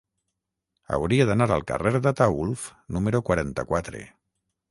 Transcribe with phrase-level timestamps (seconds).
[0.95, 2.65] Hauria d'anar al carrer d'Ataülf
[2.97, 4.05] número quaranta-quatre.